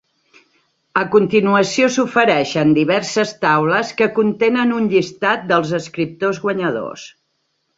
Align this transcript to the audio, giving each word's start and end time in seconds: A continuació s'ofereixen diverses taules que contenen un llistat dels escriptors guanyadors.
A 1.01 1.01
continuació 1.15 1.89
s'ofereixen 1.97 2.73
diverses 2.77 3.33
taules 3.45 3.93
que 4.01 4.09
contenen 4.17 4.75
un 4.79 4.89
llistat 4.95 5.45
dels 5.53 5.79
escriptors 5.83 6.45
guanyadors. 6.49 7.07